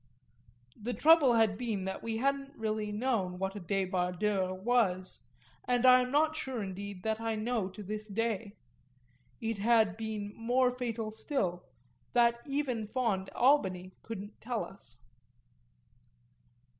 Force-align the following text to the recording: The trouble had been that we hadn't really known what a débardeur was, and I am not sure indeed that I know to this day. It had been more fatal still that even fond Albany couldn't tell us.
The 0.81 0.95
trouble 0.95 1.33
had 1.33 1.59
been 1.59 1.85
that 1.85 2.01
we 2.01 2.17
hadn't 2.17 2.57
really 2.57 2.91
known 2.91 3.37
what 3.37 3.55
a 3.55 3.59
débardeur 3.59 4.59
was, 4.59 5.19
and 5.67 5.85
I 5.85 6.01
am 6.01 6.09
not 6.09 6.35
sure 6.35 6.63
indeed 6.63 7.03
that 7.03 7.21
I 7.21 7.35
know 7.35 7.69
to 7.69 7.83
this 7.83 8.07
day. 8.07 8.53
It 9.41 9.59
had 9.59 9.97
been 9.97 10.33
more 10.35 10.71
fatal 10.71 11.11
still 11.11 11.65
that 12.13 12.39
even 12.47 12.87
fond 12.87 13.29
Albany 13.35 13.93
couldn't 14.01 14.41
tell 14.41 14.63
us. 14.65 14.97